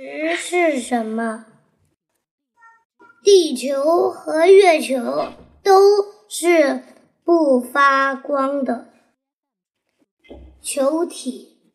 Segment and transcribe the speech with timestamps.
[0.00, 1.44] 日是什么？
[3.24, 5.32] 地球和月球
[5.64, 5.74] 都
[6.28, 6.84] 是
[7.24, 8.92] 不发光的
[10.62, 11.72] 球体，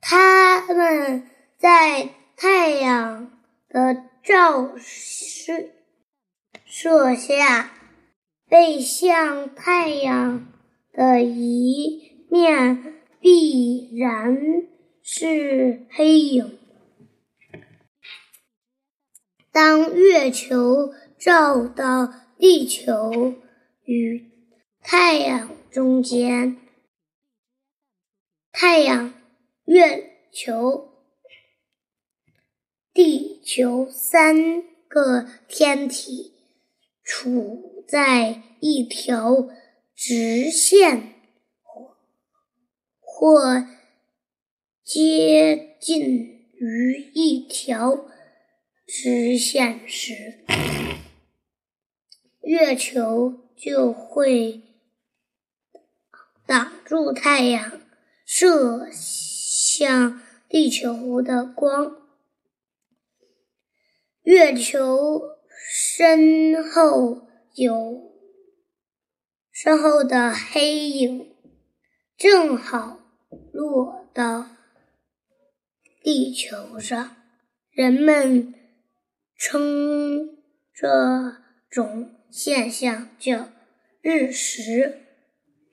[0.00, 1.28] 它们
[1.58, 3.40] 在太阳
[3.70, 5.70] 的照射
[6.64, 7.72] 射下，
[8.48, 10.46] 背向太阳
[10.92, 14.68] 的一面必然
[15.02, 16.56] 是黑影。
[19.56, 23.36] 当月球照到地球
[23.84, 24.30] 与
[24.82, 26.58] 太阳中间，
[28.52, 29.14] 太阳、
[29.64, 30.90] 月球、
[32.92, 36.34] 地球三个天体
[37.02, 39.48] 处在一条
[39.94, 41.14] 直线
[43.00, 43.66] 或
[44.84, 46.02] 接近
[46.52, 48.04] 于一条。
[48.86, 50.44] 直线时，
[52.42, 54.62] 月球就会
[56.46, 57.80] 挡住太阳
[58.24, 61.96] 射向地球的光。
[64.22, 65.20] 月球
[65.68, 68.12] 身后有
[69.50, 71.34] 身后的黑影，
[72.16, 73.00] 正好
[73.52, 74.46] 落到
[76.04, 77.16] 地球上，
[77.72, 78.54] 人们。
[79.36, 80.38] 称
[80.72, 81.36] 这
[81.68, 83.50] 种现象叫
[84.00, 85.02] 日食。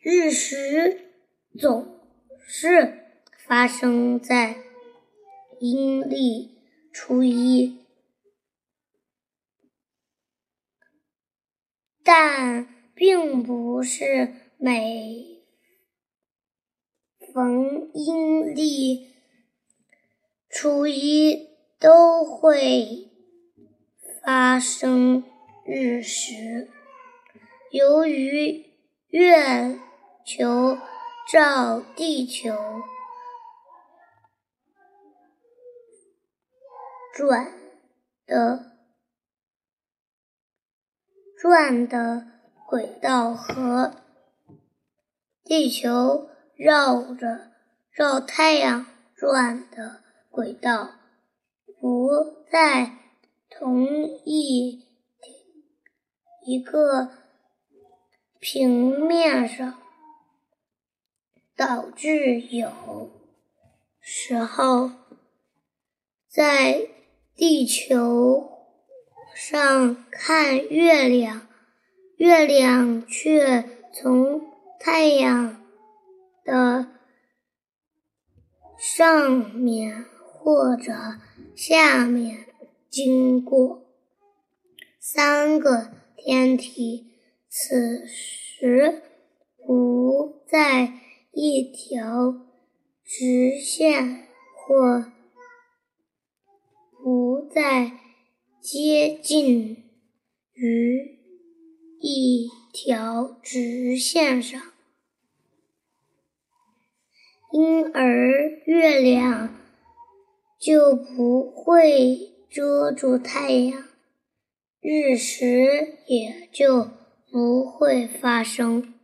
[0.00, 1.12] 日食
[1.58, 2.00] 总
[2.46, 4.56] 是发生在
[5.60, 6.56] 阴历
[6.92, 7.84] 初一，
[12.02, 15.42] 但并不是每
[17.34, 19.08] 逢阴历
[20.48, 23.07] 初一都会。
[24.28, 25.24] 发生
[25.64, 26.70] 日食，
[27.70, 28.70] 由于
[29.08, 29.78] 月
[30.22, 30.76] 球
[31.32, 32.54] 照地球
[37.14, 37.54] 转
[38.26, 38.66] 的
[41.40, 42.26] 转的
[42.66, 43.94] 轨道和
[45.42, 47.52] 地球绕着
[47.90, 48.84] 绕太阳
[49.16, 50.90] 转的轨道
[51.80, 52.10] 不
[52.52, 53.07] 在。
[53.58, 53.86] 同
[54.24, 54.86] 一
[56.46, 57.10] 一个
[58.38, 59.74] 平面上，
[61.56, 63.10] 导致有
[64.00, 64.92] 时候
[66.28, 66.88] 在
[67.34, 68.48] 地球
[69.34, 71.48] 上看月亮，
[72.16, 74.40] 月亮却从
[74.78, 75.60] 太阳
[76.44, 76.86] 的
[78.78, 80.92] 上面或者
[81.56, 82.47] 下面。
[82.90, 83.86] 经过
[84.98, 87.12] 三个天体，
[87.48, 89.02] 此时
[89.56, 90.94] 不在
[91.32, 92.46] 一条
[93.04, 95.12] 直线或
[96.96, 97.92] 不再
[98.60, 99.84] 接近
[100.54, 101.18] 于
[102.00, 104.60] 一条直线上，
[107.52, 108.30] 因而
[108.64, 109.54] 月亮
[110.58, 112.37] 就不会。
[112.50, 113.84] 遮住太阳，
[114.80, 116.88] 日食也就
[117.30, 118.94] 不会发生。